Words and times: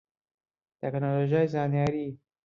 تەکنۆلۆژیای 0.79 1.51
زانیاری 1.53 2.07